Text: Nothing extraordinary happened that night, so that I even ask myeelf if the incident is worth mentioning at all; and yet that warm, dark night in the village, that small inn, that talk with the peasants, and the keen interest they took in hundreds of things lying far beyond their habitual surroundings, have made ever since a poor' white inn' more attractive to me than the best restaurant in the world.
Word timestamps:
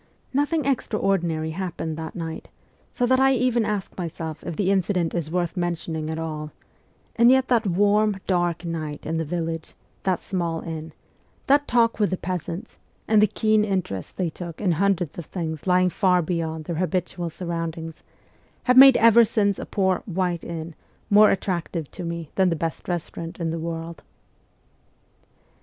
Nothing 0.33 0.65
extraordinary 0.65 1.51
happened 1.51 1.95
that 1.95 2.15
night, 2.15 2.49
so 2.91 3.05
that 3.05 3.19
I 3.19 3.33
even 3.33 3.63
ask 3.65 3.95
myeelf 3.95 4.41
if 4.43 4.55
the 4.55 4.71
incident 4.71 5.13
is 5.13 5.29
worth 5.29 5.55
mentioning 5.55 6.09
at 6.09 6.17
all; 6.17 6.49
and 7.15 7.29
yet 7.29 7.49
that 7.49 7.67
warm, 7.67 8.15
dark 8.25 8.65
night 8.65 9.05
in 9.05 9.17
the 9.17 9.23
village, 9.23 9.75
that 10.01 10.19
small 10.19 10.61
inn, 10.61 10.93
that 11.45 11.67
talk 11.67 11.99
with 11.99 12.09
the 12.09 12.17
peasants, 12.17 12.79
and 13.07 13.21
the 13.21 13.27
keen 13.27 13.63
interest 13.63 14.17
they 14.17 14.29
took 14.31 14.59
in 14.59 14.71
hundreds 14.71 15.19
of 15.19 15.27
things 15.27 15.67
lying 15.67 15.91
far 15.91 16.23
beyond 16.23 16.65
their 16.65 16.77
habitual 16.77 17.29
surroundings, 17.29 18.01
have 18.63 18.77
made 18.77 18.97
ever 18.97 19.23
since 19.23 19.59
a 19.59 19.67
poor' 19.67 20.01
white 20.07 20.43
inn' 20.43 20.73
more 21.11 21.29
attractive 21.29 21.91
to 21.91 22.03
me 22.03 22.31
than 22.33 22.49
the 22.49 22.55
best 22.55 22.87
restaurant 22.89 23.39
in 23.39 23.51
the 23.51 23.59
world. 23.59 24.01